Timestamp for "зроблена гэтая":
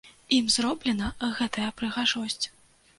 0.55-1.69